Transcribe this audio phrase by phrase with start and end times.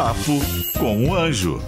[0.00, 0.40] Papo
[0.78, 1.60] com o Anjo.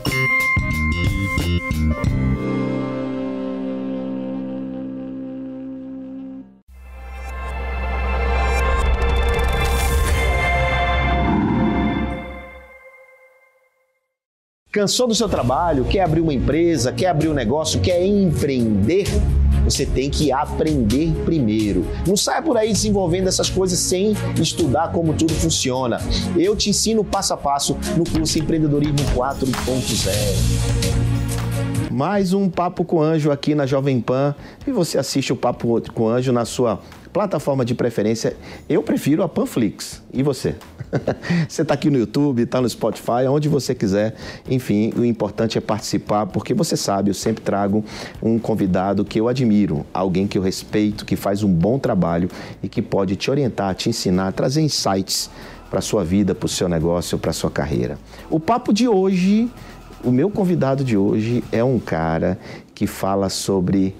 [14.72, 15.84] Cansou do seu trabalho?
[15.84, 16.90] Quer abrir uma empresa?
[16.90, 17.82] Quer abrir um negócio?
[17.82, 19.08] Quer empreender?
[19.64, 21.86] Você tem que aprender primeiro.
[22.06, 26.00] Não saia por aí desenvolvendo essas coisas sem estudar como tudo funciona.
[26.36, 30.72] Eu te ensino passo a passo no curso Empreendedorismo 4.0.
[31.90, 34.34] Mais um Papo com Anjo aqui na Jovem Pan
[34.66, 36.80] e você assiste o Papo com Anjo na sua
[37.12, 38.36] plataforma de preferência.
[38.68, 40.02] Eu prefiro a Panflix.
[40.12, 40.56] E você?
[41.48, 44.14] você está aqui no YouTube, está no Spotify, onde você quiser.
[44.48, 47.84] Enfim, o importante é participar, porque você sabe, eu sempre trago
[48.22, 52.28] um convidado que eu admiro, alguém que eu respeito, que faz um bom trabalho
[52.62, 55.30] e que pode te orientar, te ensinar, trazer insights
[55.70, 57.98] para a sua vida, para o seu negócio, para a sua carreira.
[58.28, 59.50] O papo de hoje,
[60.04, 62.38] o meu convidado de hoje é um cara
[62.74, 63.96] que fala sobre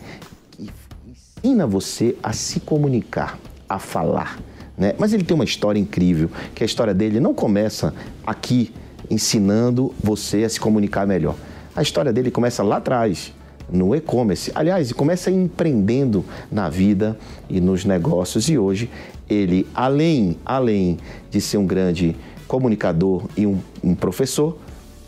[1.42, 4.38] ensina você a se comunicar, a falar.
[4.82, 4.96] Né?
[4.98, 7.94] Mas ele tem uma história incrível, que a história dele não começa
[8.26, 8.72] aqui
[9.08, 11.36] ensinando você a se comunicar melhor.
[11.76, 13.32] A história dele começa lá atrás,
[13.70, 14.50] no e-commerce.
[14.56, 17.16] Aliás, começa empreendendo na vida
[17.48, 18.48] e nos negócios.
[18.48, 18.90] E hoje
[19.30, 20.98] ele, além, além
[21.30, 22.16] de ser um grande
[22.48, 24.58] comunicador e um, um professor,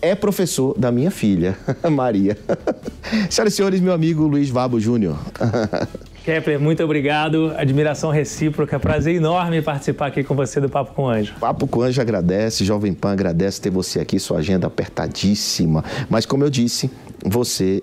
[0.01, 1.59] é professor da minha filha,
[1.91, 2.39] Maria.
[3.29, 5.19] Senhoras e senhores, meu amigo Luiz Vabo Júnior.
[6.25, 7.53] Kepler, muito obrigado.
[7.55, 8.81] Admiração recíproca.
[8.81, 11.35] Prazer enorme participar aqui com você do Papo com Anjo.
[11.39, 15.85] Papo com Anjo agradece, Jovem Pan agradece ter você aqui, sua agenda apertadíssima.
[16.09, 16.91] Mas como eu disse,
[17.23, 17.83] você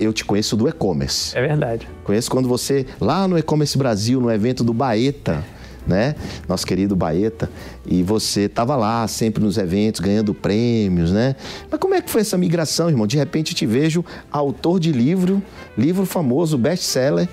[0.00, 1.36] eu te conheço do e-commerce.
[1.36, 1.86] É verdade.
[2.02, 5.44] Conheço quando você, lá no E-Commerce Brasil, no evento do Baeta,
[5.86, 6.14] né?
[6.48, 7.50] Nosso querido Baeta,
[7.86, 11.36] e você estava lá sempre nos eventos, ganhando prêmios, né?
[11.70, 13.06] Mas como é que foi essa migração, irmão?
[13.06, 15.42] De repente eu te vejo autor de livro,
[15.76, 17.28] livro famoso, best-seller,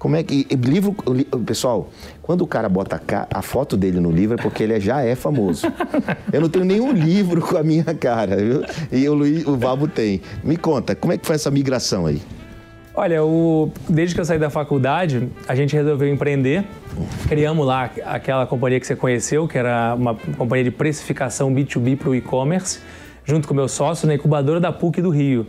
[0.00, 0.48] como é que.
[0.56, 0.96] Livro.
[1.44, 1.90] Pessoal,
[2.22, 3.00] quando o cara bota
[3.30, 5.66] a, foto dele no livro é porque ele já é famoso.
[6.32, 8.62] Eu não tenho nenhum livro com a minha cara, viu?
[8.90, 10.22] E o, Luiz, o Vabo tem.
[10.42, 12.20] Me conta, como é que foi essa migração aí?
[12.94, 16.64] Olha, o, desde que eu saí da faculdade, a gente resolveu empreender.
[17.28, 22.08] Criamos lá aquela companhia que você conheceu, que era uma companhia de precificação B2B para
[22.08, 22.80] o e-commerce,
[23.22, 25.46] junto com o meu sócio na incubadora da PUC do Rio.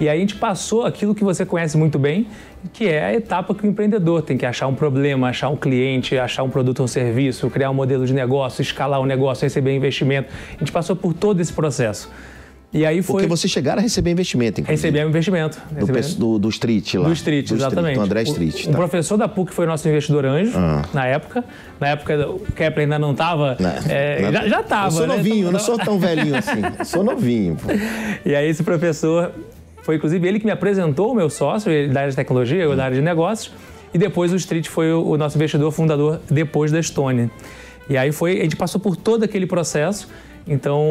[0.00, 2.26] E aí a gente passou aquilo que você conhece muito bem,
[2.72, 6.16] que é a etapa que o empreendedor tem que achar um problema, achar um cliente,
[6.16, 9.44] achar um produto ou um serviço, criar um modelo de negócio, escalar o um negócio,
[9.44, 10.30] receber investimento.
[10.56, 12.10] A gente passou por todo esse processo.
[12.72, 13.14] E aí foi...
[13.22, 14.88] Porque você chegaram a receber investimento, inclusive.
[14.88, 15.60] Recebemos investimento.
[15.72, 17.08] Do, do, do, Street lá.
[17.08, 17.96] Do Street, do exatamente.
[17.96, 18.60] do André Street.
[18.60, 18.70] O, tá.
[18.70, 20.82] o, professor da PUC foi nosso investidor anjo, ah.
[20.94, 21.44] na época.
[21.80, 23.56] Na época o Kepler ainda não estava...
[23.88, 25.16] É, já, já estava, Eu sou né?
[25.16, 26.60] novinho, eu não sou tão velhinho assim.
[26.78, 27.68] Eu sou novinho, pô.
[28.24, 29.32] E aí esse professor
[29.82, 32.76] foi inclusive ele que me apresentou o meu sócio, ele da área de tecnologia, eu
[32.76, 33.52] da área de negócios.
[33.92, 37.30] E depois o Street foi o nosso investidor fundador depois da Stone.
[37.88, 40.08] E aí foi, a gente passou por todo aquele processo
[40.50, 40.82] então,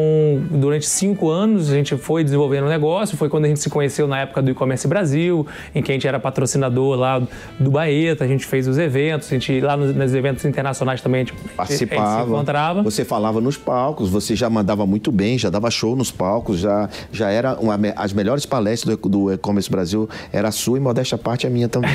[0.50, 3.14] durante cinco anos, a gente foi desenvolvendo o um negócio.
[3.18, 6.08] Foi quando a gente se conheceu na época do e-commerce Brasil, em que a gente
[6.08, 7.22] era patrocinador lá
[7.58, 8.24] do Baeta.
[8.24, 11.34] A gente fez os eventos, a gente lá nos, nos eventos internacionais também a gente,
[11.54, 12.02] participava.
[12.02, 12.82] A gente se encontrava.
[12.82, 16.88] Você falava nos palcos, você já mandava muito bem, já dava show nos palcos, já,
[17.12, 21.18] já era uma, as melhores palestras do, do e-commerce Brasil era a sua e modéstia
[21.18, 21.90] parte a minha também.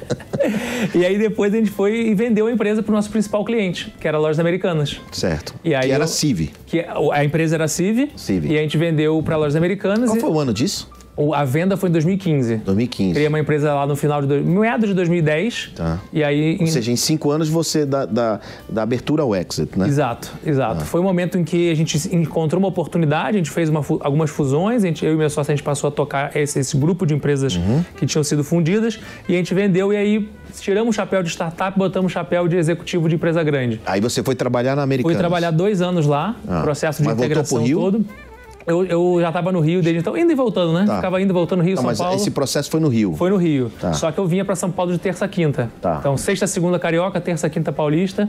[0.94, 3.94] e aí depois a gente foi e vendeu a empresa para o nosso principal cliente,
[4.00, 4.98] que era Lojas Americanas.
[5.12, 5.54] Certo.
[5.62, 8.46] E aí que era eu, CIV que a empresa era Civ, Civ.
[8.46, 10.08] e a gente vendeu para lojas americanas.
[10.08, 10.20] Qual e...
[10.20, 10.88] foi o ano disso?
[11.34, 12.56] A venda foi em 2015.
[12.56, 13.12] 2015.
[13.12, 14.42] Criei uma empresa lá no final de do...
[14.42, 15.72] meados de 2010.
[15.76, 15.98] Tá.
[16.12, 18.40] E aí, Ou seja, em cinco anos você da, da,
[18.76, 19.86] abertura ao exit, né?
[19.86, 20.82] Exato, exato.
[20.82, 20.84] Ah.
[20.84, 24.30] Foi um momento em que a gente encontrou uma oportunidade, a gente fez uma, algumas
[24.30, 27.04] fusões, a gente, eu e meu sócio a gente passou a tocar esse, esse grupo
[27.04, 27.84] de empresas uhum.
[27.96, 30.28] que tinham sido fundidas e a gente vendeu e aí
[30.58, 33.80] tiramos o chapéu de startup, botamos o chapéu de executivo de empresa grande.
[33.86, 35.14] Aí você foi trabalhar na Americana?
[35.14, 36.62] Fui trabalhar dois anos lá, ah.
[36.62, 38.00] processo de Mas integração voltou pro Rio?
[38.00, 38.29] todo.
[38.66, 40.84] Eu, eu já estava no Rio desde então, indo e voltando, né?
[40.86, 40.96] Tá.
[40.96, 42.14] Ficava indo e voltando Rio, Não, São mas Paulo.
[42.16, 43.14] esse processo foi no Rio?
[43.16, 43.70] Foi no Rio.
[43.80, 43.92] Tá.
[43.94, 45.70] Só que eu vinha para São Paulo de terça a quinta.
[45.80, 45.96] Tá.
[46.00, 48.28] Então, sexta, segunda carioca, terça, quinta paulista.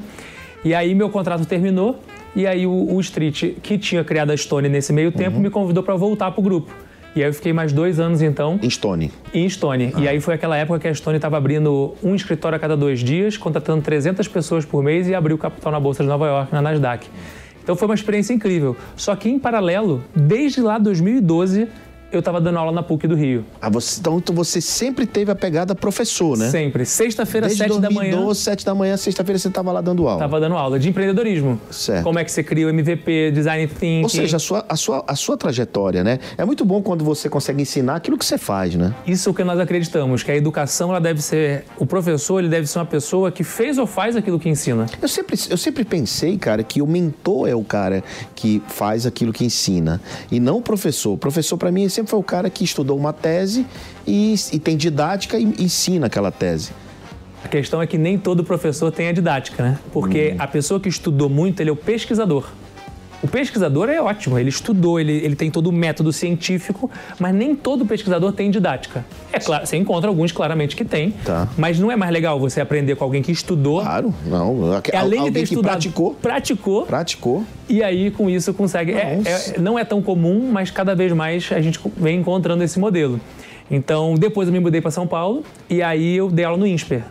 [0.63, 1.99] E aí meu contrato terminou
[2.35, 5.41] E aí o, o Street, que tinha criado a Stone nesse meio tempo, Uhum.
[5.43, 6.71] me convidou para voltar pro grupo.
[7.13, 9.11] E aí eu fiquei mais dois anos então Em Stone.
[9.33, 9.91] em Stone.
[9.97, 13.01] E aí foi aquela época que a Stone estava abrindo um escritório a cada dois
[13.01, 16.61] dias, contratando 300 pessoas por mês e abriu capital na Bolsa de Nova York, na
[16.61, 17.05] Nasdaq.
[17.63, 18.75] Então foi uma experiência incrível.
[18.95, 21.67] Só que em paralelo, desde lá 2012,
[22.11, 23.45] eu estava dando aula na PUC do Rio.
[23.61, 26.49] Ah, você, então tu- você sempre teve a pegada professor, né?
[26.49, 26.85] Sempre.
[26.85, 28.11] Sexta-feira, sete da manhã.
[28.11, 30.19] 2012, 7 da manhã, sexta-feira você estava lá dando aula.
[30.25, 31.59] Estava dando aula de empreendedorismo.
[31.69, 32.03] Certo.
[32.03, 34.03] Como é que você cria o MVP, design thinking.
[34.03, 36.19] Ou seja, a sua, a, sua, a sua trajetória, né?
[36.37, 38.93] É muito bom quando você consegue ensinar aquilo que você faz, né?
[39.05, 41.65] Isso é o que nós acreditamos, que a educação ela deve ser.
[41.77, 44.85] O professor ele deve ser uma pessoa que fez ou faz aquilo que ensina.
[45.01, 48.03] Eu sempre, eu sempre pensei, cara, que o mentor é o cara
[48.35, 51.13] que faz aquilo que ensina e não o professor.
[51.13, 53.65] O professor, para mim, sempre foi o cara que estudou uma tese
[54.05, 56.71] e, e tem didática e ensina aquela tese.
[57.43, 59.79] A questão é que nem todo professor tem a didática, né?
[59.91, 62.47] Porque a pessoa que estudou muito, ele é o pesquisador.
[63.23, 66.89] O pesquisador é ótimo, ele estudou, ele, ele tem todo o método científico,
[67.19, 69.05] mas nem todo pesquisador tem didática.
[69.31, 71.47] É claro, você encontra alguns claramente que tem, Tá.
[71.55, 74.81] mas não é mais legal você aprender com alguém que estudou, Claro, não.
[74.91, 77.43] e além de alguém ter que estudado, praticou, praticou, praticou.
[77.69, 78.93] e aí com isso consegue.
[78.93, 82.79] é- é- não é tão comum, mas cada vez mais a gente vem encontrando esse
[82.79, 83.19] modelo.
[83.69, 87.03] Então, depois eu me mudei para São Paulo e aí eu dei aula no INSPER.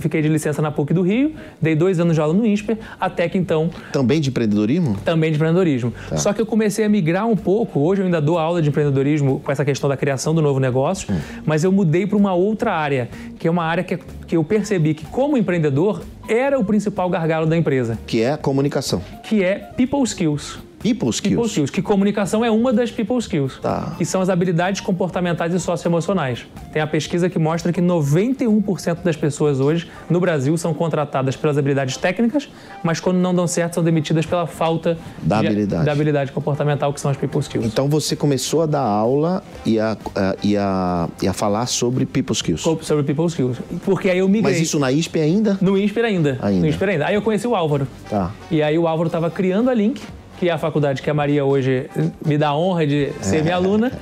[0.00, 3.28] Fiquei de licença na PUC do Rio, dei dois anos de aula no INSPER, até
[3.28, 4.96] que então Também de empreendedorismo?
[5.04, 5.92] também de empreendedorismo.
[6.08, 6.16] Tá.
[6.16, 7.80] Só que eu comecei a migrar um pouco.
[7.80, 11.12] Hoje eu ainda dou aula de empreendedorismo com essa questão da criação do novo negócio,
[11.12, 11.18] Hum.
[11.46, 13.08] mas eu mudei para uma outra área,
[13.38, 17.46] que é uma área que, que eu percebi que, como empreendedor, era o principal gargalo
[17.46, 19.02] da empresa, Que é a comunicação.
[19.22, 20.58] que é people skills.
[20.84, 21.34] People skills.
[21.34, 23.94] People skills, que comunicação é uma das people skills, Tá.
[23.96, 26.44] que são as habilidades comportamentais e socioemocionais.
[26.74, 31.56] Tem a pesquisa que mostra que 91% das pessoas hoje no Brasil são contratadas pelas
[31.56, 32.50] habilidades técnicas,
[32.82, 35.84] mas quando não dão certo são demitidas pela falta Da de- habilidade.
[35.86, 37.64] da habilidade comportamental, que são as people skills.
[37.66, 42.04] Então você começou a dar aula e a, a- e a, e a falar sobre
[42.04, 42.60] people skills.
[42.60, 43.56] Sobre people skills.
[43.86, 44.52] Porque aí eu migrei.
[44.52, 45.56] Mas isso na ISP ainda?
[45.62, 46.38] No INSPER ainda.
[46.42, 46.60] Ainda.
[46.60, 47.06] No INSPER ainda.
[47.06, 47.88] Aí eu conheci o Álvaro.
[48.10, 48.30] Tá.
[48.50, 50.02] E aí o Álvaro estava criando a Link,
[50.38, 51.88] que é a faculdade que a Maria hoje
[52.24, 53.92] me dá a honra de ser minha aluna.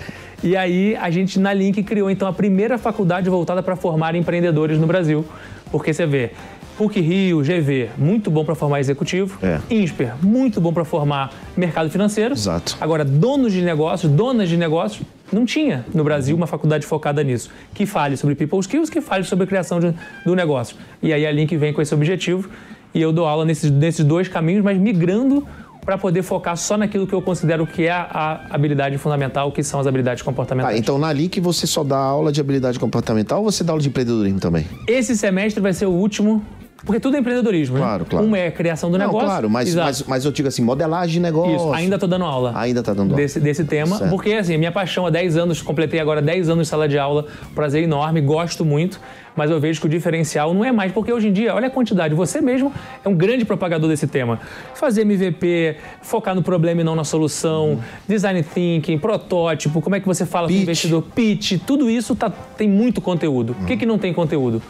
[0.43, 4.79] E aí a gente na Link criou então a primeira faculdade voltada para formar empreendedores
[4.79, 5.25] no Brasil.
[5.71, 6.31] Porque você vê,
[6.77, 9.39] PUC Rio, GV, muito bom para formar executivo.
[9.43, 9.61] É.
[9.71, 12.35] INSPER, muito bom para formar mercado financeiro.
[12.35, 12.77] Exato.
[12.81, 17.51] Agora, donos de negócios, donas de negócios, não tinha no Brasil uma faculdade focada nisso.
[17.73, 19.95] Que fale sobre people skills, que fale sobre a criação de-
[20.27, 20.77] do negócio.
[21.03, 22.51] E aí a Link vem com esse objetivo
[22.95, 25.47] e eu dou aula nesses, nesses dois caminhos, mas migrando
[25.85, 29.81] para poder focar só naquilo que eu considero que é a, habilidade fundamental, que são
[29.81, 30.79] as habilidades Ah, comportamentais.
[30.79, 33.89] então na Link você só dá aula de habilidade comportamental ou você dá aula de
[33.89, 34.67] empreendedorismo também?
[34.87, 36.45] Esse semestre vai ser o último,
[36.85, 38.11] porque tudo é empreendedorismo, Claro, né?
[38.11, 38.27] claro.
[38.27, 39.27] Um é criação do Não, negócio.
[39.27, 41.57] claro, mas, mas, mas eu digo assim, modelagem de negócio.
[41.57, 42.53] Isso, ainda tô dando aula.
[42.57, 43.17] Ainda tá dando aula.
[43.17, 44.11] Desse, desse tema, Certo.
[44.11, 47.27] porque assim, minha paixão há 10 anos, completei agora 10 anos de sala de aula,
[47.57, 49.01] prazer enorme, gosto muito,
[49.37, 51.71] mas eu vejo que o diferencial não é mais, porque hoje em dia, olha a
[51.71, 52.73] quantidade, você mesmo
[53.05, 54.41] é um grande propagador desse tema.
[54.75, 60.07] Fazer MVP, focar no problema e não na solução, design thinking, protótipo, como é que
[60.07, 60.63] você fala com o Pitch.
[60.63, 63.57] investidor, pitch, tudo isso tá, tem muito conteúdo.
[63.61, 64.61] O que, que não tem conteúdo?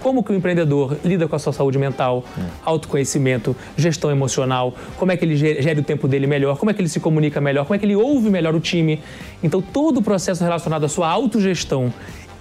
[0.00, 2.24] Como que o empreendedor lida com a sua saúde mental,
[2.64, 6.74] autoconhecimento, gestão emocional, como é que ele ge- gere o tempo dele melhor, como é
[6.74, 9.00] que ele se comunica melhor, como é que ele ouve melhor o time.
[9.42, 11.92] Então, todo o processo relacionado à sua autogestão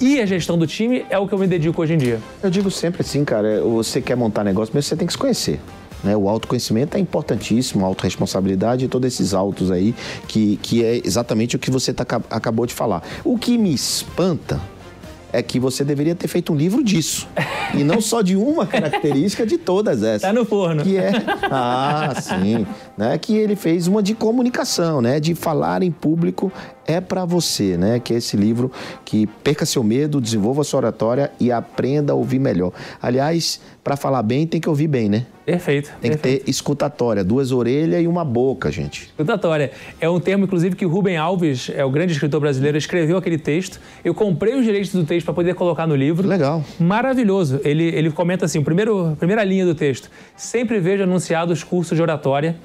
[0.02, 2.20] e a gestão do time é o que eu me dedico hoje em dia.
[2.42, 5.60] Eu digo sempre assim, cara, você quer montar negócio, mas você tem que se conhecer.
[6.04, 6.18] Né?
[6.18, 9.94] O autoconhecimento é importantíssimo, a autorresponsabilidade e todos esses autos aí,
[10.28, 13.04] que, que é exatamente o que você tá, acabou de falar.
[13.24, 14.60] O que me espanta
[15.34, 17.28] é que você deveria ter feito um livro disso.
[17.74, 20.24] E não só de uma característica, de todas essas.
[20.24, 20.84] Tá no forno.
[20.84, 21.14] Que é.
[21.50, 22.68] Ah, sim.
[23.02, 23.18] Né?
[23.18, 25.20] Que ele fez uma de comunicação, né?
[25.20, 26.52] De falar em público
[26.86, 28.00] é para você, né?
[28.00, 28.72] Que é esse livro
[29.04, 32.72] que perca seu medo, desenvolva sua oratória e aprenda a ouvir melhor.
[33.02, 35.26] Aliás, para falar bem, tem que ouvir bem, né?
[35.44, 35.92] Perfeito.
[36.00, 36.46] Tem que perfeito.
[36.46, 39.08] ter escutatória, duas orelhas e uma boca, gente.
[39.08, 39.72] Escutatória.
[40.00, 43.40] É um termo, inclusive, que o Rubem Alves, é o grande escritor brasileiro, escreveu aquele
[43.40, 43.80] texto.
[44.06, 46.28] Eu comprei os direitos do texto para poder colocar no livro.
[46.28, 46.64] Legal.
[46.80, 47.60] Maravilhoso.
[47.64, 50.08] Ele, ele comenta assim, primeiro, primeira linha do texto.
[50.36, 52.56] Sempre vejo anunciados cursos de oratória.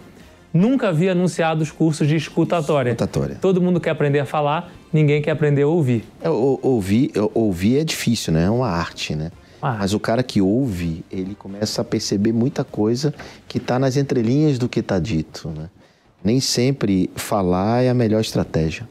[0.56, 2.90] Nunca vi anunciados cursos de escutatória.
[2.90, 3.36] Escutatória.
[3.40, 6.04] Todo mundo quer aprender a falar, ninguém quer aprender a ouvir.
[6.22, 8.44] É, o- Ouvir, ouvir é difícil, né?
[8.44, 9.30] É uma arte, né?
[9.60, 9.78] Arte.
[9.80, 13.14] Mas o cara que ouve, ele começa a perceber muita coisa
[13.46, 15.68] que está nas entrelinhas do que está dito, né?
[16.24, 18.88] Nem sempre falar é a melhor estratégia.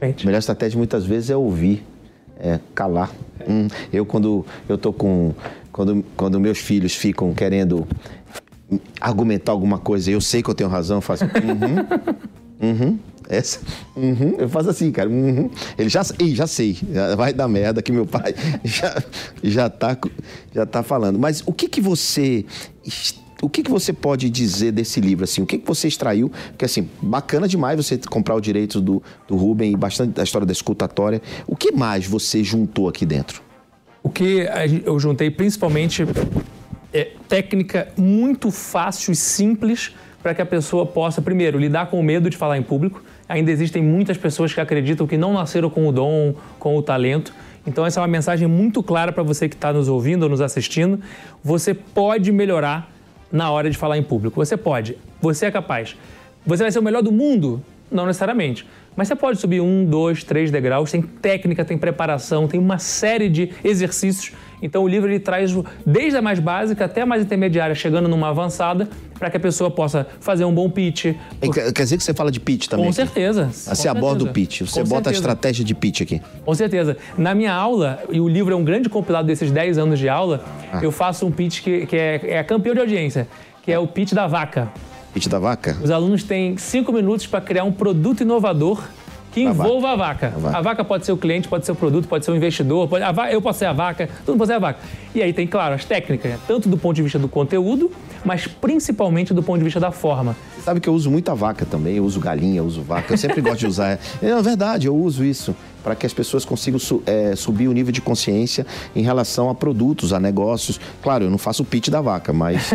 [0.00, 0.24] A Gente.
[0.26, 1.84] melhor estratégia muitas vezes é ouvir,
[2.40, 3.10] é calar.
[3.48, 5.34] Hum, eu quando eu tô com
[5.70, 7.86] quando quando meus filhos ficam querendo
[9.00, 11.24] argumentar alguma coisa eu sei que eu tenho razão, eu faço.
[11.24, 13.60] Uhum, uhum, essa,
[13.96, 15.08] uhum, eu faço assim, cara.
[15.08, 15.50] Uhum.
[15.78, 19.02] Ele já, ih, já sei, já vai dar merda que meu pai já,
[19.42, 19.96] já, tá,
[20.54, 21.18] já tá falando.
[21.18, 22.44] Mas o que que você
[23.42, 25.24] o que, que você pode dizer desse livro?
[25.24, 26.32] Assim, o que, que você extraiu?
[26.48, 30.46] Porque, assim, bacana demais você comprar o direito do, do Ruben e bastante da história
[30.46, 31.20] da escutatória.
[31.46, 33.42] O que mais você juntou aqui dentro?
[34.02, 34.46] O que
[34.84, 36.04] eu juntei principalmente
[37.34, 42.30] técnica muito fácil e simples para que a pessoa possa, primeiro, lidar com o medo
[42.30, 43.02] de falar em público.
[43.28, 47.34] Ainda existem muitas pessoas que acreditam que não nasceram com o dom, com o talento.
[47.66, 50.40] Então, essa é uma mensagem muito clara para você que está nos ouvindo ou nos
[50.40, 51.00] assistindo.
[51.42, 52.88] Você pode melhorar
[53.32, 54.36] na hora de falar em público.
[54.36, 55.96] Você pode, você é capaz.
[56.46, 57.60] Você vai ser o melhor do mundo?
[57.90, 58.64] Não necessariamente.
[58.94, 63.28] Mas você pode subir um, dois, três degraus, tem técnica, tem preparação, tem uma série
[63.28, 64.32] de exercícios.
[64.62, 65.54] Então o livro ele traz
[65.86, 69.70] desde a mais básica até a mais intermediária, chegando numa avançada, para que a pessoa
[69.70, 71.14] possa fazer um bom pitch.
[71.74, 72.84] Quer dizer que você fala de pitch também?
[72.86, 72.96] Com aqui?
[72.96, 73.48] certeza.
[73.52, 74.30] Você com aborda certeza.
[74.30, 75.18] o pitch, você Com bota a certeza.
[75.18, 76.22] estratégia de pitch aqui.
[76.44, 76.96] Com certeza.
[77.16, 80.44] Na minha aula, e o livro é um grande compilado desses 10 anos de aula,
[80.72, 80.80] Ah.
[80.82, 83.28] eu faço um pitch que, que é, é campeão de audiência,
[83.62, 84.68] que é o pitch da vaca.
[85.12, 85.76] Pitch da vaca?
[85.82, 88.82] Os alunos têm cinco minutos para criar um produto inovador
[89.34, 90.26] que envolva a vaca.
[90.28, 90.58] A vaca.
[90.58, 93.04] A vaca pode ser o cliente, pode ser o produto, pode ser o investidor, pode-
[93.32, 94.80] eu posso ser a vaca, todo mundo pode ser a vaca.
[95.14, 96.38] E aí tem, claro, as técnicas, né?
[96.46, 97.90] tanto do ponto de vista do conteúdo,
[98.24, 100.36] mas principalmente do ponto de vista da forma.
[100.64, 103.40] Sabe que eu uso muita vaca também, eu uso galinha, eu uso vaca, eu sempre
[103.42, 103.98] gosto de usar.
[104.22, 108.00] É verdade, eu uso isso para que as pessoas consigam é, subir o nível de
[108.00, 108.64] consciência
[108.96, 110.80] em relação a produtos, a negócios.
[111.02, 112.70] Claro, eu não faço o pitch da vaca, mas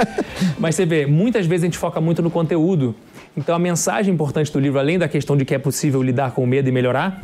[0.58, 2.94] Mas você vê, muitas vezes a gente foca muito no conteúdo.
[3.36, 6.42] Então a mensagem importante do livro, além da questão de que é possível lidar com
[6.42, 7.22] o medo e melhorar,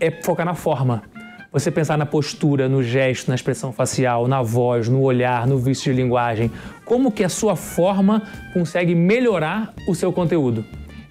[0.00, 1.02] é focar na forma.
[1.50, 5.92] Você pensar na postura, no gesto, na expressão facial, na voz, no olhar, no vício
[5.92, 6.50] de linguagem.
[6.84, 8.22] Como que a sua forma
[8.52, 10.64] consegue melhorar o seu conteúdo.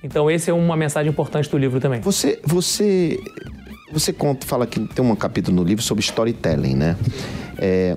[0.04, 2.00] Então essa é uma mensagem importante do livro também.
[2.02, 3.20] você você
[3.92, 6.96] você conta, fala que tem um capítulo no livro sobre storytelling, né?
[7.58, 7.96] É,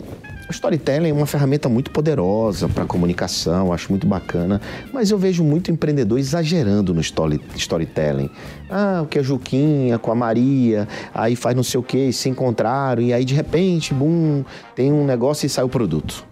[0.51, 4.61] o storytelling é uma ferramenta muito poderosa para comunicação, acho muito bacana,
[4.93, 8.29] mas eu vejo muito empreendedor exagerando no story, storytelling.
[8.69, 12.29] Ah, o que a Juquinha com a Maria, aí faz não sei o que, se
[12.29, 16.27] encontraram, e aí de repente, bum, tem um negócio e sai o produto.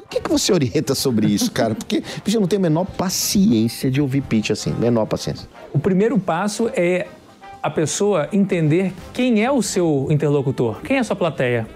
[0.00, 1.74] O que, que você orienta sobre isso, cara?
[1.74, 2.02] Porque
[2.32, 5.48] eu não tenho a menor paciência de ouvir pitch assim, menor paciência.
[5.72, 7.08] O primeiro passo é
[7.60, 11.66] a pessoa entender quem é o seu interlocutor, quem é a sua plateia.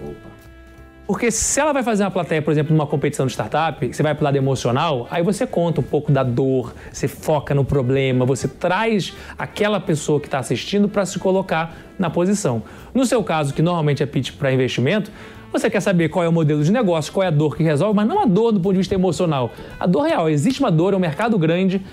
[1.09, 4.13] Porque se ela vai fazer uma plateia, por exemplo, numa competição de startup, você vai
[4.13, 8.47] pro lado emocional, aí você conta um pouco da dor, você foca no problema, você
[8.47, 12.61] traz aquela pessoa que está assistindo para se colocar na posição.
[12.93, 15.11] No seu caso, que normalmente é pitch para investimento,
[15.51, 17.95] você quer saber qual é o modelo de negócio, qual é a dor que resolve,
[17.95, 19.51] mas não a dor do ponto de vista emocional.
[19.79, 20.29] A dor real.
[20.29, 21.83] Existe uma dor, é um mercado grande,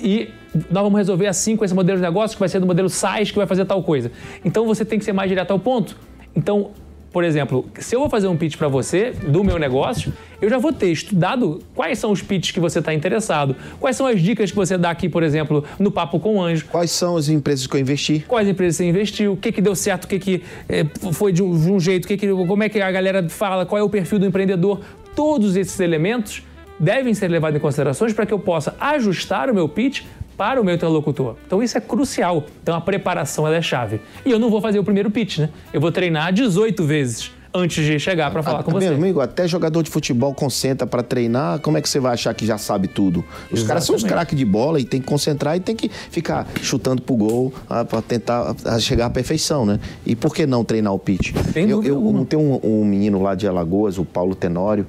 [0.00, 0.30] e
[0.70, 3.32] nós vamos resolver assim com esse modelo de negócio, que vai ser do modelo SaaS,
[3.32, 4.12] que vai fazer tal coisa.
[4.44, 5.96] Então você tem que ser mais direto ao ponto.
[6.36, 6.70] Então,
[7.12, 10.56] por exemplo, se eu vou fazer um pitch para você do meu negócio, eu já
[10.58, 14.50] vou ter estudado quais são os pitches que você está interessado, quais são as dicas
[14.50, 17.66] que você dá aqui, por exemplo, no Papo com o Anjo, Quais são as empresas
[17.66, 18.24] que eu investi?
[18.26, 21.42] quais empresas você investiu, o que, que deu certo, o que, que eh, foi de
[21.42, 23.82] um, de um jeito, o que que, como é que a galera fala, qual é
[23.82, 24.80] o perfil do empreendedor.
[25.14, 26.42] Todos esses elementos
[26.80, 30.02] devem ser levados em considerações para que eu possa ajustar o meu pitch
[30.36, 31.36] para o meu interlocutor.
[31.46, 32.44] Então isso é crucial.
[32.62, 34.00] Então a preparação é chave.
[34.24, 35.50] E eu não vou fazer o primeiro pitch, né?
[35.72, 38.88] Eu vou treinar 18 vezes antes de chegar para falar Ah, com meu você.
[38.94, 42.46] amigo, até jogador de futebol concentra pra treinar, como é que você vai achar que
[42.46, 43.22] já sabe tudo?
[43.50, 44.08] Os caras são os Exatamente.
[44.26, 47.84] craques de bola e tem que concentrar e tem que ficar chutando pro gol ah,
[47.84, 49.78] pra tentar ah, chegar à perfeição, né?
[50.06, 51.34] E por que não treinar o pitch?
[51.52, 52.24] Sem eu, eu alguma.
[52.24, 54.86] tem um, um menino lá de Alagoas, o Paulo Tenório.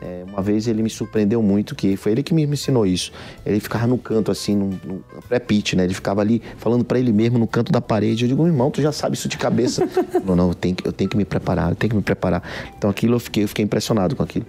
[0.00, 3.12] É, uma vez ele me surpreendeu muito, que foi ele que me ensinou isso.
[3.44, 5.84] Ele ficava no canto, assim, no, no pré-pitch, né?
[5.84, 8.24] Ele ficava ali falando pra ele mesmo no canto da parede.
[8.24, 9.88] Eu digo, irmão, tu já sabe isso de cabeça.
[10.24, 12.42] não, não, eu tenho, que, eu tenho que me preparar, eu tenho que me preparar.
[12.76, 14.46] Então aquilo eu fiquei, eu fiquei impressionado com aquilo.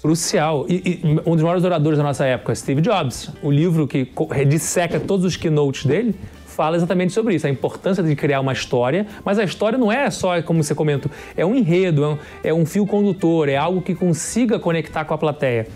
[0.00, 0.64] Crucial.
[0.68, 3.28] E, e um dos maiores oradores da nossa época, Steve Jobs.
[3.42, 4.08] O livro que
[4.48, 6.14] disseca todos os keynotes dele
[6.60, 10.10] fala exatamente sobre isso, a importância de criar uma história, mas a história não é
[10.10, 13.80] só, como você comentou, é um enredo, é um, é um fio condutor, é algo
[13.80, 15.66] que consiga conectar com a plateia.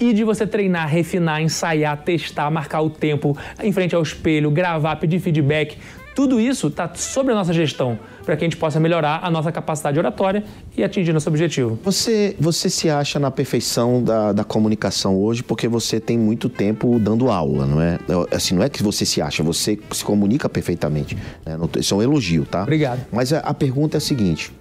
[0.00, 4.96] E de você treinar, refinar, ensaiar, testar, marcar o tempo, em frente ao espelho, gravar,
[4.96, 5.78] pedir feedback,
[6.14, 9.50] tudo isso está sob a nossa gestão, para que a gente possa melhorar a nossa
[9.50, 10.44] capacidade oratória
[10.76, 11.78] e atingir nosso objetivo.
[11.82, 16.98] Você, você se acha na perfeição da, da comunicação hoje porque você tem muito tempo
[16.98, 17.98] dando aula, não é?
[18.30, 21.16] Assim, não é que você se acha, você se comunica perfeitamente.
[21.44, 21.58] Né?
[21.78, 22.62] Isso é um elogio, tá?
[22.62, 23.00] Obrigado.
[23.10, 24.52] Mas a, a pergunta é a seguinte: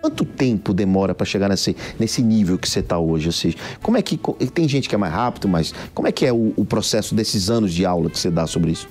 [0.00, 3.26] Quanto tempo demora para chegar nesse, nesse nível que você está hoje?
[3.26, 4.18] Ou seja, como é que.
[4.54, 7.50] Tem gente que é mais rápido, mas como é que é o, o processo desses
[7.50, 8.88] anos de aula que você dá sobre isso?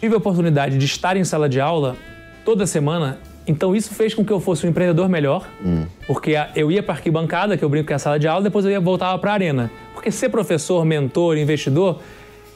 [0.00, 1.96] Tive a oportunidade de estar em sala de aula
[2.44, 5.84] toda semana, então isso fez com que eu fosse um empreendedor melhor, Hum.
[6.06, 8.42] porque a- eu ia para arquibancada, que eu brinco que é a sala de aula,
[8.42, 9.70] depois eu ia voltar para a arena.
[9.92, 12.00] Porque ser professor, mentor, investidor,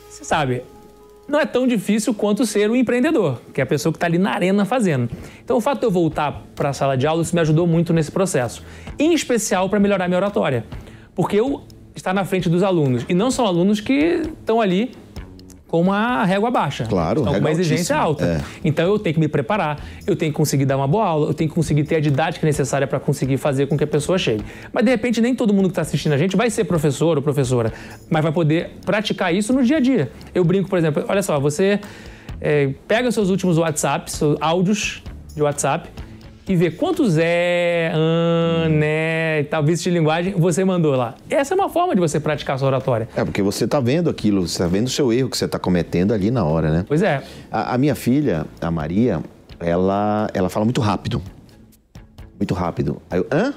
[0.09, 0.63] você sabe,
[1.29, 4.19] não é tão difícil quanto ser um empreendedor, que é a pessoa que está ali
[4.19, 5.11] na arena fazendo.
[5.45, 7.93] Então, o fato de eu voltar para a sala de aula, isso me ajudou muito
[7.93, 8.63] nesse processo.
[8.99, 10.65] Em especial para melhorar minha oratória.
[11.15, 11.63] Porque eu
[11.95, 13.93] estar na frente dos alunos, e não são alunos que
[14.39, 14.93] estão ali
[15.75, 16.85] com uma régua baixa.
[16.85, 18.47] Claro, estão com uma exigência altíssima, alta.
[18.47, 18.59] é.
[18.64, 21.35] Então eu tenho que me preparar, eu tenho que conseguir dar uma boa aula, eu
[21.35, 24.45] tenho que conseguir ter a didática necessária para conseguir fazer com que a pessoa chegue.
[24.73, 27.23] Mas de repente nem todo mundo que está assistindo a gente vai ser professor ou
[27.25, 27.73] professora,
[28.09, 30.12] mas vai poder praticar isso no dia a dia.
[30.33, 31.81] Eu brinco, por exemplo, olha só, você
[32.40, 35.02] é, pega seus últimos WhatsApps, seus áudios
[35.35, 35.90] de WhatsApp
[36.49, 41.15] e vê quantos é, an, né, e tal, vício de linguagem você mandou lá.
[41.29, 43.09] Essa é uma forma de você praticar a sua oratória.
[43.17, 45.59] É, porque você está vendo aquilo, você está vendo o seu erro que você está
[45.59, 46.85] cometendo ali na hora, né?
[46.87, 47.23] Pois é.
[47.51, 49.21] A, a minha filha, a Maria,
[49.59, 51.23] ela, ela fala muito rápido.
[52.39, 53.01] Muito rápido.
[53.11, 53.55] Aí eu, hã?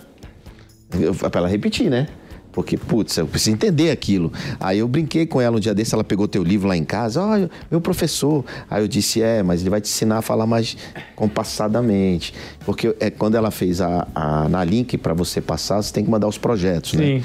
[1.29, 2.07] Pra ela repetir, né?
[2.57, 4.33] Porque, putz, eu preciso entender aquilo.
[4.59, 7.21] Aí eu brinquei com ela um dia desse, ela pegou teu livro lá em casa.
[7.21, 8.43] Ó, meu professor.
[8.67, 10.75] Aí eu disse, é, mas ele vai te ensinar a falar mais
[11.15, 12.33] compassadamente.
[12.65, 16.09] Porque é, quando ela fez a, a, na link para você passar, você tem que
[16.09, 17.05] mandar os projetos, né?
[17.19, 17.23] Sim.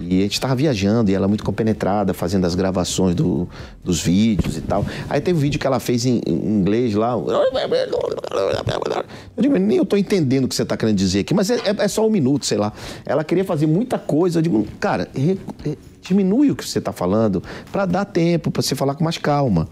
[0.00, 3.48] E a gente tava viajando e ela muito compenetrada, fazendo as gravações do-
[3.82, 4.86] dos vídeos e tal.
[5.10, 7.16] Aí teve um vídeo que ela fez em, em inglês lá.
[9.36, 11.54] Eu digo, nem eu tô entendendo o que você tá querendo dizer aqui, mas é,
[11.56, 12.72] é- é só um minuto, sei lá.
[13.04, 14.38] Ela queria fazer muita coisa.
[14.38, 18.62] Eu digo, cara, re- re- diminui o que você tá falando para dar tempo, para
[18.62, 19.68] você falar com mais calma.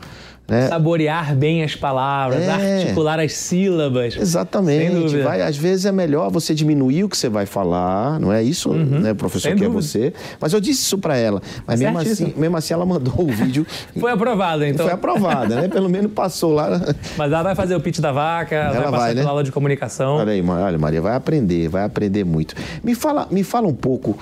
[0.48, 0.68] Né?
[0.68, 2.78] Saborear bem as palavras, É.
[2.82, 4.16] articular as sílabas.
[4.16, 5.18] Exatamente.
[5.18, 8.72] Vai, às vezes é melhor você diminuir o que você vai falar, não é isso,
[8.72, 9.58] né, professor, Uhum.
[9.58, 9.78] Sem que dúvida.
[9.78, 10.12] é você.
[10.40, 11.42] Mas eu disse isso pra ela.
[11.66, 13.66] Mas mesmo assim, mesmo assim ela mandou o vídeo.
[13.98, 14.86] Foi aprovado, então.
[14.86, 15.68] Foi aprovada, né?
[15.68, 16.80] Pelo menos passou lá.
[17.16, 19.22] Mas ela vai fazer o pitch da vaca, ela, vai Ela passar vai, né?
[19.24, 20.14] aula de comunicação.
[20.16, 22.54] Olha aí, olha, Maria, vai aprender, vai aprender muito.
[22.84, 24.16] Me fala, me fala um pouco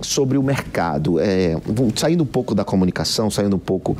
[0.00, 1.18] sobre o mercado.
[1.20, 1.56] É,
[1.96, 3.96] saindo um pouco da comunicação, saindo um pouco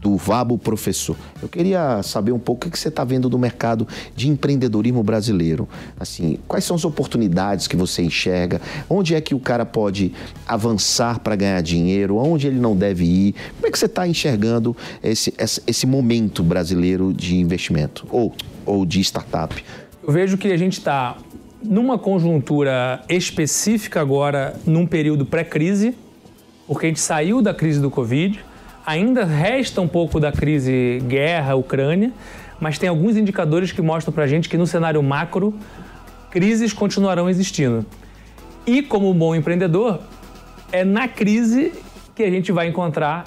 [0.00, 1.14] do Vabo Professor.
[1.42, 3.86] Eu queria saber um pouco o que você está vendo do mercado
[4.16, 5.68] de empreendedorismo brasileiro.
[5.98, 8.60] Assim, quais são as oportunidades que você enxerga?
[8.88, 10.12] Onde é que o cara pode
[10.48, 12.16] avançar para ganhar dinheiro?
[12.16, 13.34] Onde ele não deve ir?
[13.56, 18.34] Como é que você está enxergando esse, esse, esse momento brasileiro de investimento ou,
[18.64, 19.62] ou de startup?
[20.02, 21.18] Eu vejo que a gente está
[21.62, 25.94] numa conjuntura específica agora, num período pré-crise,
[26.66, 28.42] porque a gente saiu da crise do Covid,
[28.90, 32.12] ainda resta um pouco da crise guerra, Ucrânia,
[32.58, 35.54] mas tem alguns indicadores que mostram para a gente que no cenário macro,
[36.30, 37.86] crises continuarão existindo.
[38.66, 40.00] E como um bom empreendedor,
[40.72, 41.72] é na crise
[42.14, 43.24] que a gente vai encontrar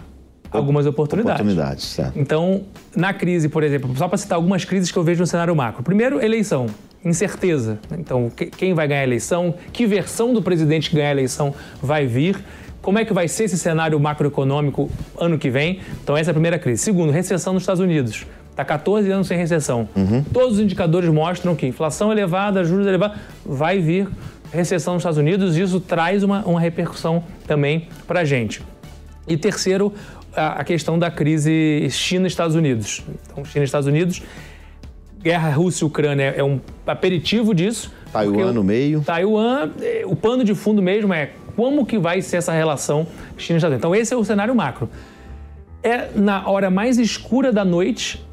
[0.52, 1.40] algumas oportunidades.
[1.42, 2.20] Oportunidades, certo.
[2.20, 2.64] Então,
[2.96, 5.82] na crise, por exemplo, só para citar algumas crises que eu vejo no cenário macro.
[5.82, 6.68] Primeiro, eleição.
[7.04, 7.80] Incerteza.
[7.98, 9.56] Então, que- quem vai ganhar a eleição?
[9.74, 12.38] Que versão do presidente que ganhar a eleição vai vir?
[12.84, 15.80] Como é que vai ser esse cenário macroeconômico ano que vem?
[16.04, 16.84] Então, essa é a primeira crise.
[16.84, 18.28] Segundo, recessão nos Estados Unidos.
[18.52, 19.88] Está 14 anos sem recessão.
[20.34, 24.10] Todos os indicadores mostram que inflação elevada, juros elevados, vai vir
[24.52, 28.62] recessão nos Estados Unidos e isso traz uma, uma repercussão também para a gente.
[29.30, 29.94] E terceiro,
[30.36, 33.02] a a questão da crise China-Estados Unidos.
[33.32, 34.22] Então, China e Estados Unidos,
[35.22, 37.94] guerra Rússia e Ucrânia é um aperitivo disso.
[38.12, 39.02] Taiwan no meio.
[39.02, 43.56] Taiwan, eh, o pano de fundo mesmo é como que vai ser essa relação China
[43.56, 43.78] e Estados Unidos.
[43.78, 44.90] Então, esse é o cenário macro.
[45.82, 48.26] É na hora mais escura da noite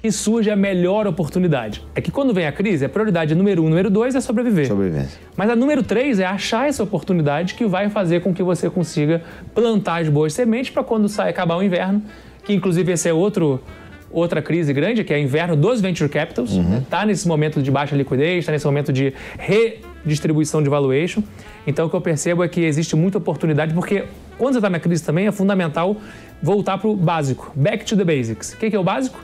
[0.00, 1.84] que surge a melhor oportunidade.
[1.94, 4.66] É que quando vem a crise, a prioridade número um, número dois é sobreviver.
[4.66, 5.20] Sobrevivência.
[5.36, 9.22] Mas a número três é achar essa oportunidade que vai fazer com que você consiga
[9.54, 12.02] plantar as boas sementes para quando sai acabar o inverno,
[12.44, 13.60] que inclusive esse é outro
[14.12, 16.50] outra crise grande, que é o inverno dos venture capitals,
[16.82, 19.14] está nesse momento de baixa liquidez, está nesse momento de
[20.02, 21.22] redistribuição de valuation.
[21.66, 24.04] Então o que eu percebo é que existe muita oportunidade, porque
[24.38, 25.96] quando você está na crise também é fundamental
[26.42, 28.52] voltar para o básico, back to the basics.
[28.52, 29.18] O que que é o básico?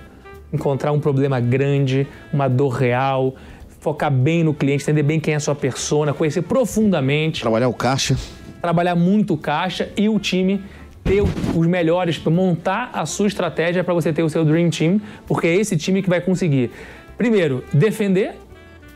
[0.52, 3.34] Encontrar um problema grande, uma dor real,
[3.80, 7.74] focar bem no cliente, entender bem quem é a sua persona, conhecer profundamente, Trabalhar o
[7.74, 8.16] caixa.
[8.60, 10.62] trabalhar muito o caixa e o time
[11.06, 15.46] ter os melhores, montar a sua estratégia para você ter o seu dream team, porque
[15.46, 16.72] é esse time que vai conseguir,
[17.16, 18.34] primeiro, defender,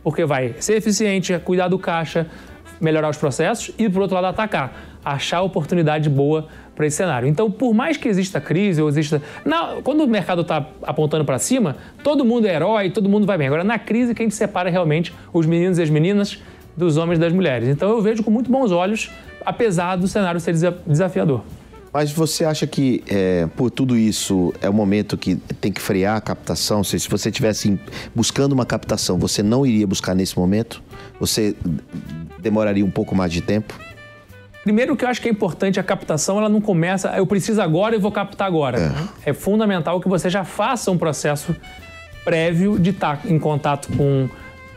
[0.02, 2.26] porque vai ser eficiente, cuidar do caixa,
[2.80, 4.72] melhorar os processos e, por outro lado, atacar,
[5.04, 7.28] achar oportunidade boa para esse cenário.
[7.28, 9.20] Então, por mais que exista crise ou exista.
[9.44, 13.36] Na- quando o mercado está apontando para cima, todo mundo é herói, todo mundo vai
[13.36, 13.48] bem.
[13.48, 16.38] Agora, na crise, que a gente separa realmente os meninos e as meninas
[16.74, 17.68] dos homens e das mulheres.
[17.68, 19.10] Então eu vejo com muito bons olhos,
[19.44, 20.54] apesar do cenário ser
[20.86, 21.42] desafiador.
[21.92, 26.16] Mas você acha que, é, por tudo isso, é o momento que tem que frear
[26.16, 26.84] a captação?
[26.84, 27.78] Se, se você estivesse
[28.14, 30.82] buscando uma captação, você não iria buscar nesse momento?
[31.18, 31.56] Você
[32.38, 33.74] demoraria um pouco mais de tempo?
[34.62, 37.96] Primeiro que eu acho que é importante a captação, ela não começa, eu preciso agora
[37.96, 38.78] e vou captar agora.
[39.24, 39.30] É.
[39.30, 41.56] é fundamental que você já faça um processo
[42.24, 44.28] prévio de estar em contato com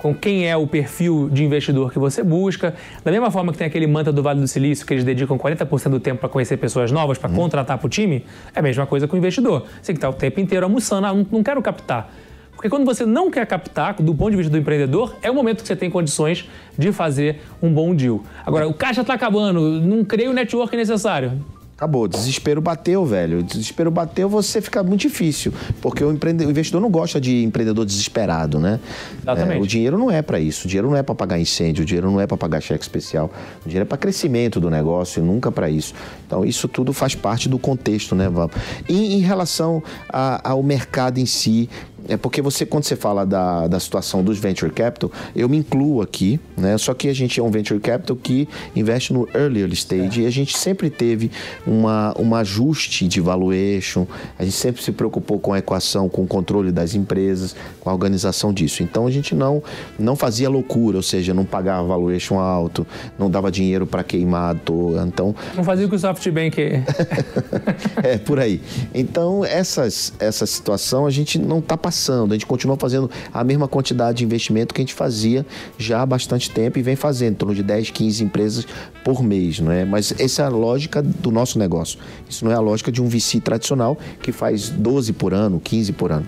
[0.03, 2.75] com quem é o perfil de investidor que você busca.
[3.05, 5.89] Da mesma forma que tem aquele mantra do Vale do Silício, que eles dedicam 40%
[5.89, 7.37] do tempo para conhecer pessoas novas, para uhum.
[7.37, 9.61] contratar para o time, é a mesma coisa com o investidor.
[9.61, 12.13] Você tem que estar o tempo inteiro almoçando, ah, não, não quero captar.
[12.51, 15.61] Porque quando você não quer captar, do ponto de vista do empreendedor, é o momento
[15.61, 18.21] que você tem condições de fazer um bom deal.
[18.45, 21.41] Agora, o caixa está acabando, não criei o network necessário.
[21.75, 23.41] Acabou, desespero bateu, velho.
[23.41, 25.51] Desespero bateu, você fica muito difícil.
[25.81, 28.79] Porque o, empreendedor, o investidor não gosta de empreendedor desesperado, né?
[29.21, 29.57] Exatamente.
[29.57, 30.65] É, o dinheiro não é para isso.
[30.65, 33.31] O dinheiro não é para pagar incêndio, o dinheiro não é para pagar cheque especial.
[33.65, 35.95] O dinheiro é para crescimento do negócio, nunca para isso.
[36.27, 38.51] Então, isso tudo faz parte do contexto, né, Val?
[38.87, 41.69] E em relação a, ao mercado em si,
[42.07, 46.01] é porque você, quando você fala da, da situação dos venture capital, eu me incluo
[46.01, 46.77] aqui, né?
[46.77, 50.23] Só que a gente é um venture capital que investe no early stage é.
[50.23, 51.31] e a gente sempre teve
[51.65, 54.05] uma, um ajuste de valuation,
[54.37, 57.93] a gente sempre se preocupou com a equação, com o controle das empresas, com a
[57.93, 58.83] organização disso.
[58.83, 59.63] Então a gente não,
[59.97, 62.85] não fazia loucura, ou seja, não pagava valuation alto,
[63.17, 65.03] não dava dinheiro para queimar à toa.
[65.07, 66.59] Então, não fazia o que o SoftBank
[68.03, 68.61] é, por aí.
[68.93, 73.43] Então, essas, essa situação a gente não está passando passando, a gente continua fazendo a
[73.43, 75.45] mesma quantidade de investimento que a gente fazia
[75.77, 78.67] já há bastante tempo e vem fazendo, em torno de 10, 15 empresas
[79.03, 79.85] por mês, não é?
[79.85, 81.99] Mas essa é a lógica do nosso negócio.
[82.27, 85.93] Isso não é a lógica de um VC tradicional que faz 12 por ano, 15
[85.93, 86.25] por ano.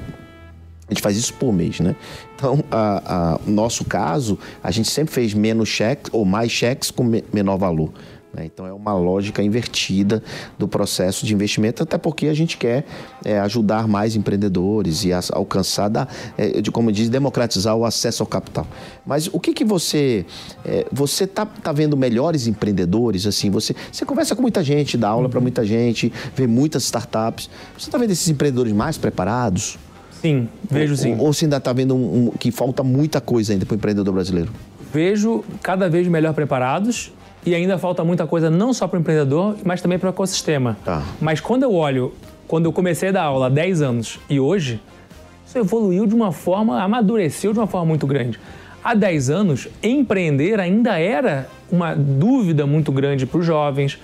[0.88, 1.96] A gente faz isso por mês, né?
[2.36, 2.64] Então,
[3.48, 7.92] o nosso caso, a gente sempre fez menos cheques ou mais cheques com menor valor.
[8.36, 8.46] Né?
[8.46, 10.22] Então é uma lógica invertida
[10.60, 12.86] do processo de investimento, até porque a gente quer
[13.24, 18.28] é, ajudar mais empreendedores e alcançar, da, é, de, como diz, democratizar o acesso ao
[18.28, 18.68] capital.
[19.06, 20.26] Mas o que, que você.
[20.66, 23.26] É, você está tá vendo melhores empreendedores?
[23.26, 27.50] assim Você, você conversa com muita gente, dá aula para muita gente, vê muitas startups.
[27.78, 29.78] Você está vendo esses empreendedores mais preparados?
[30.22, 31.14] Sim, vejo sim.
[31.14, 33.78] Ou, ou você ainda está vendo um, um, que falta muita coisa ainda para o
[33.78, 34.52] empreendedor brasileiro?
[34.92, 37.12] Vejo cada vez melhor preparados
[37.46, 40.78] e ainda falta muita coisa não só para o empreendedor, mas também para o ecossistema.
[40.84, 41.04] Tá.
[41.22, 42.14] Mas quando eu olho,
[42.48, 44.82] quando eu comecei a dar aula há 10 anos e hoje,
[45.46, 48.40] isso evoluiu de uma forma, amadureceu de uma forma muito grande.
[48.84, 54.00] Há 10 anos, empreender ainda era uma dúvida muito grande para os jovens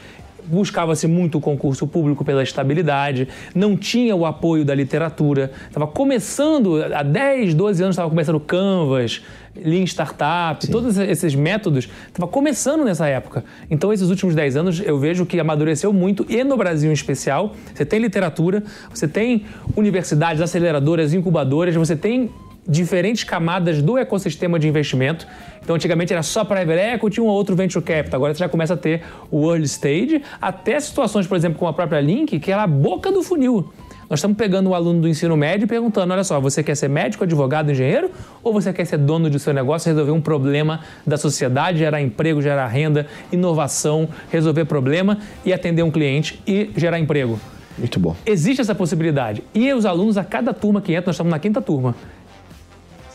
[0.52, 6.84] buscava-se muito o concurso público pela estabilidade, não tinha o apoio da literatura, estava começando,
[6.84, 9.22] há 10, 12 anos estava começando Canvas,
[9.56, 10.72] Lean Startup, Sim.
[10.72, 13.44] todos esses métodos, estava começando nessa época.
[13.70, 17.56] Então, esses últimos 10 anos eu vejo que amadureceu muito, e no Brasil em especial,
[17.74, 22.30] você tem literatura, você tem universidades, aceleradoras, incubadoras, você tem
[22.68, 25.28] diferentes camadas do ecossistema de investimento.
[25.62, 28.18] Então, antigamente era só private equity e um outro venture capital.
[28.18, 31.74] Agora você já começa a ter o early stage, até situações, por exemplo, com a
[31.74, 33.72] própria Link, que é a boca do funil.
[34.12, 36.76] Nós estamos pegando o um aluno do ensino médio e perguntando: olha só, você quer
[36.76, 38.12] ser médico, advogado, engenheiro?
[38.44, 42.42] Ou você quer ser dono do seu negócio, resolver um problema da sociedade, gerar emprego,
[42.42, 47.40] gerar renda, inovação, resolver problema e atender um cliente e gerar emprego?
[47.78, 48.14] Muito bom.
[48.26, 49.44] Existe essa possibilidade.
[49.54, 51.96] E os alunos, a cada turma que entra, nós estamos na quinta turma.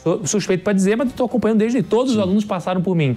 [0.07, 2.19] Sou suspeito para dizer, mas estou acompanhando desde todos Sim.
[2.19, 3.17] os alunos passaram por mim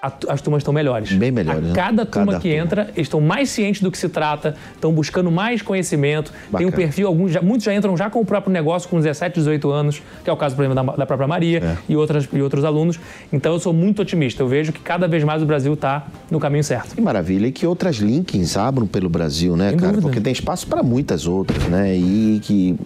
[0.00, 1.12] as turmas estão melhores.
[1.12, 1.64] Bem melhores.
[1.64, 1.72] A né?
[1.74, 2.64] cada turma cada que turma.
[2.64, 6.58] entra, estão mais cientes do que se trata, estão buscando mais conhecimento, Bacana.
[6.58, 9.34] tem um perfil, alguns já, muitos já entram já com o próprio negócio com 17,
[9.34, 11.76] 18 anos, que é o caso, por exemplo, da, da própria Maria é.
[11.88, 12.98] e, outras, e outros alunos.
[13.32, 14.42] Então eu sou muito otimista.
[14.42, 16.94] Eu vejo que cada vez mais o Brasil está no caminho certo.
[16.94, 17.48] Que maravilha.
[17.48, 19.92] E que outras links abram pelo Brasil, né, Sem cara?
[19.92, 20.08] Dúvida.
[20.08, 21.96] Porque tem espaço para muitas outras, né?
[21.96, 22.76] E que,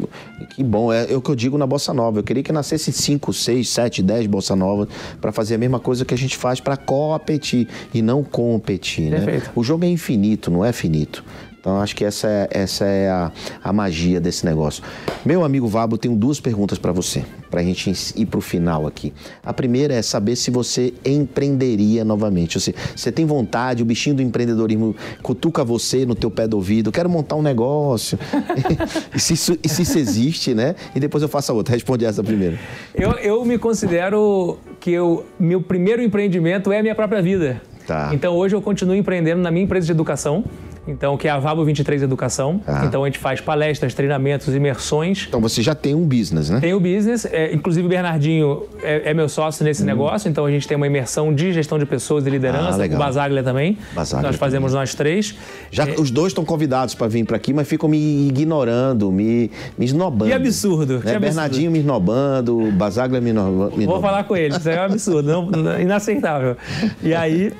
[0.57, 0.93] que bom.
[0.93, 2.21] É, é, o que eu digo na Bossa Nova.
[2.21, 4.89] Eu queria que nascesse 5, 6, 7, 10 Bossa Nova
[5.21, 6.77] para fazer a mesma coisa que a gente faz para
[7.11, 9.11] competir e não competir.
[9.11, 9.43] Né?
[9.55, 11.25] O jogo é infinito, não é finito.
[11.63, 13.31] Então, acho que essa é, essa é a,
[13.63, 14.83] a magia desse negócio.
[15.25, 18.85] Meu amigo Vabo, tenho duas perguntas para você, para a gente ir para o final
[18.85, 19.13] aqui.
[19.45, 22.59] A primeira é saber se você empreenderia novamente.
[22.59, 26.91] Você, você tem vontade, o bichinho do empreendedorismo cutuca você no teu pé do ouvido,
[26.91, 28.19] quero montar um negócio.
[29.15, 30.75] e, se isso, e se isso existe, né?
[30.97, 31.75] E depois eu faço a outra.
[31.75, 32.59] Responde essa primeiro.
[32.93, 37.63] Eu, eu me considero que eu, meu primeiro empreendimento é a minha própria vida.
[37.87, 38.11] Tá.
[38.13, 40.45] Então hoje eu continuo empreendendo na minha empresa de educação.
[40.87, 42.61] Então, que é a Vabo 23 Educação.
[42.67, 42.85] Ah.
[42.85, 45.27] Então, a gente faz palestras, treinamentos, imersões.
[45.29, 46.59] Então você já tem um business, né?
[46.61, 50.51] Tem o business, é, inclusive o Bernardinho é, é meu sócio nesse negócio, então a
[50.51, 52.75] gente tem uma imersão de gestão de pessoas e liderança, Hum.
[52.75, 53.01] Ah, legal.
[53.01, 53.79] o Basaglia também.
[53.95, 55.37] Basaglia nós fazemos nós três.
[55.71, 59.85] Já os dois estão convidados para vir para aqui, mas ficam me ignorando, me, me
[59.85, 60.31] esnobando.
[60.31, 61.01] Que absurdo, Né?
[61.03, 61.21] que absurdo.
[61.21, 64.03] Bernardinho me esnobando, Basaglia me, no, me Vou esnobando.
[64.03, 66.57] falar com eles, isso é um absurdo, não- inaceitável.
[67.03, 67.53] E aí,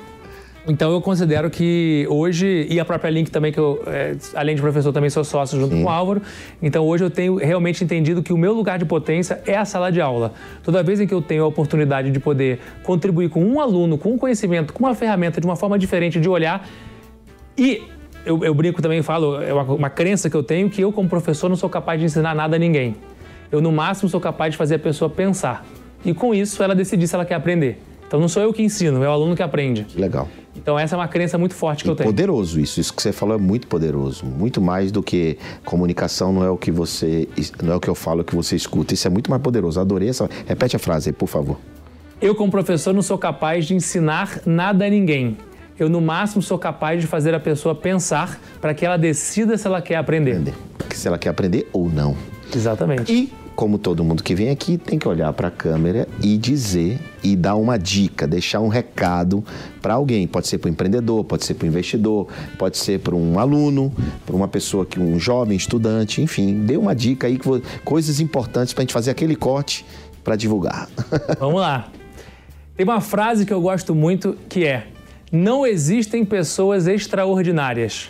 [0.65, 4.61] então eu considero que hoje, e a própria Link também, que eu, é, além de
[4.61, 6.21] professor, também sou sócio junto com o Álvaro,
[6.61, 9.91] então hoje eu tenho realmente entendido que o meu lugar de potência é a sala
[9.91, 10.33] de aula.
[10.63, 14.13] Toda vez em que eu tenho a oportunidade de poder contribuir com um aluno, com
[14.13, 16.65] um conhecimento, com uma ferramenta, de uma forma diferente de olhar,
[17.57, 17.83] e
[18.25, 20.93] eu, eu brinco também e falo, é uma, uma crença que eu tenho, que eu,
[20.93, 22.95] como professor, não sou capaz de ensinar nada a ninguém.
[23.51, 25.65] Eu, no máximo, sou capaz de fazer a pessoa pensar.
[26.05, 27.79] E com isso, ela decidir se ela quer aprender.
[28.13, 29.87] Então, não sou eu que ensino, é o aluno que aprende.
[29.95, 30.29] Legal.
[30.55, 32.07] Então, essa é uma crença muito forte que eu tenho.
[32.07, 36.43] Poderoso isso, isso que você falou é muito poderoso, muito mais do que comunicação não
[36.43, 37.27] é o que você,
[37.63, 38.93] não é o que eu falo, é o que você escuta.
[38.93, 39.79] Isso é muito mais poderoso.
[39.79, 40.29] Adorei essa.
[40.45, 41.57] Repete a frase aí, por favor.
[42.21, 45.35] Eu, como professor, não sou capaz de ensinar nada a ninguém.
[45.79, 49.65] Eu, no máximo, sou capaz de fazer a pessoa pensar para que ela decida se
[49.65, 50.35] ela quer aprender.
[50.35, 50.53] Entender.
[50.93, 52.15] Se ela quer aprender ou não.
[52.55, 53.11] Exatamente.
[53.11, 56.99] E, como todo mundo que vem aqui, tem que olhar para a câmera e dizer
[57.23, 59.43] e dar uma dica, deixar um recado
[59.81, 60.27] para alguém.
[60.27, 63.93] Pode ser para o empreendedor, pode ser para o investidor, pode ser para um aluno,
[64.25, 67.47] para uma pessoa que um jovem estudante, enfim, dê uma dica aí, que
[67.83, 69.85] coisas importantes para a gente fazer aquele corte
[70.23, 70.89] para divulgar.
[71.39, 71.89] Vamos lá.
[72.75, 74.87] Tem uma frase que eu gosto muito que é:
[75.31, 78.09] Não existem pessoas extraordinárias.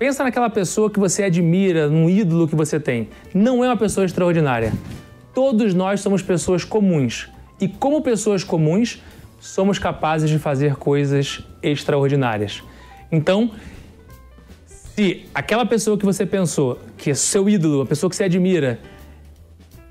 [0.00, 3.10] Pensa naquela pessoa que você admira, num ídolo que você tem.
[3.34, 4.72] Não é uma pessoa extraordinária.
[5.34, 7.28] Todos nós somos pessoas comuns.
[7.60, 9.02] E como pessoas comuns,
[9.38, 12.62] somos capazes de fazer coisas extraordinárias.
[13.12, 13.50] Então,
[14.64, 18.80] se aquela pessoa que você pensou, que é seu ídolo, a pessoa que você admira,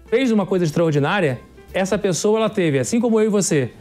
[0.07, 1.39] fez uma coisa extraordinária,
[1.71, 3.73] essa pessoa ela teve, assim como eu e você,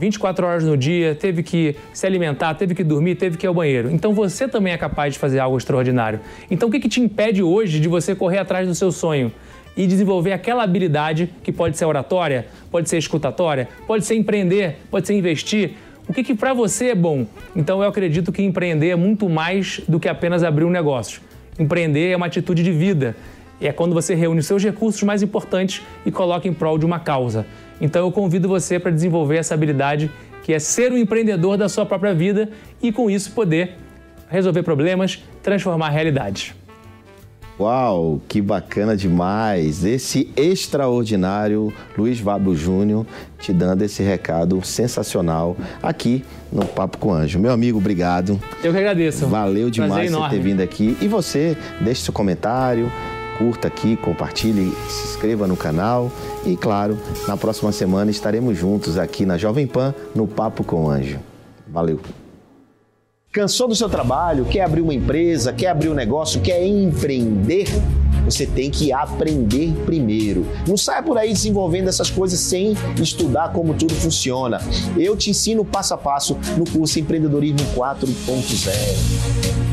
[0.00, 3.54] 24 horas no dia, teve que se alimentar, teve que dormir, teve que ir ao
[3.54, 3.90] banheiro.
[3.90, 6.20] Então você também é capaz de fazer algo extraordinário.
[6.50, 9.30] Então o que, que te impede hoje de você correr atrás do seu sonho
[9.76, 15.06] e desenvolver aquela habilidade que pode ser oratória, pode ser escutatória, pode ser empreender, pode
[15.06, 15.72] ser investir?
[16.08, 17.26] O que, que para você é bom?
[17.54, 21.20] Então eu acredito que empreender é muito mais do que apenas abrir um negócio.
[21.58, 23.14] Empreender é uma atitude de vida.
[23.60, 26.98] É quando você reúne os seus recursos mais importantes e coloca em prol de uma
[26.98, 27.46] causa.
[27.80, 30.10] Então eu convido você para desenvolver essa habilidade
[30.42, 32.50] que é ser um empreendedor da sua própria vida
[32.82, 33.76] e com isso poder
[34.28, 36.54] resolver problemas, transformar realidades.
[37.58, 39.84] Uau, que bacana demais!
[39.84, 43.04] Esse extraordinário Luiz Vabo Júnior
[43.38, 47.38] te dando esse recado sensacional aqui no Papo com Anjo.
[47.38, 48.40] Meu amigo, obrigado.
[48.64, 49.26] Eu que agradeço.
[49.26, 50.34] Valeu Prazer demais você enorme.
[50.34, 50.96] ter vindo aqui.
[51.02, 52.90] E você, deixe seu comentário,
[53.40, 56.12] curta aqui, compartilhe, se inscreva no canal.
[56.44, 61.18] E claro, na próxima semana estaremos juntos aqui na Jovem Pan no Papo com Anjo.
[61.66, 61.98] Valeu!
[63.32, 64.44] Cansou do seu trabalho?
[64.44, 65.54] Quer abrir uma empresa?
[65.54, 66.40] Quer abrir um negócio?
[66.42, 67.66] Quer empreender?
[68.26, 70.46] Você tem que aprender primeiro.
[70.68, 74.60] Não saia por aí desenvolvendo essas coisas sem estudar como tudo funciona.
[74.98, 79.69] Eu te ensino passo a passo no curso Empreendedorismo 4.0.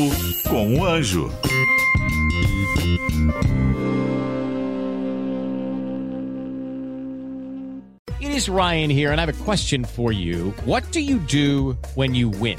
[0.00, 1.30] Papo com o Anjo.
[8.20, 10.54] It is Ryan here, and I have a question for you.
[10.64, 12.58] What do you do when you win?